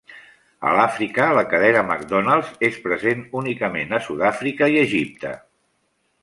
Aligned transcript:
A 0.67 0.71
l'Àfrica, 0.77 1.27
la 1.39 1.43
cadena 1.51 1.83
McDonald's 1.89 2.55
és 2.69 2.79
present 2.87 3.21
únicament 3.43 3.95
a 3.99 4.01
Sud-àfrica 4.07 4.71
i 4.79 4.83
Egipte. 4.87 5.37